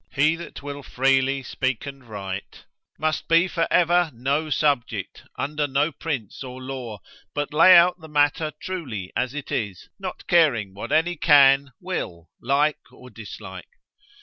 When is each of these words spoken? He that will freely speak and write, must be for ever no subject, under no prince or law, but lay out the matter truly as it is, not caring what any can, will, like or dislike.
He 0.15 0.35
that 0.37 0.63
will 0.63 0.81
freely 0.81 1.43
speak 1.43 1.85
and 1.85 2.03
write, 2.03 2.65
must 2.97 3.27
be 3.27 3.47
for 3.47 3.67
ever 3.69 4.09
no 4.15 4.49
subject, 4.49 5.21
under 5.37 5.67
no 5.67 5.91
prince 5.91 6.43
or 6.43 6.59
law, 6.59 7.01
but 7.35 7.53
lay 7.53 7.75
out 7.77 7.99
the 7.99 8.07
matter 8.09 8.51
truly 8.59 9.11
as 9.15 9.35
it 9.35 9.51
is, 9.51 9.89
not 9.99 10.25
caring 10.25 10.73
what 10.73 10.91
any 10.91 11.17
can, 11.17 11.73
will, 11.79 12.29
like 12.41 12.79
or 12.91 13.11
dislike. 13.11 13.69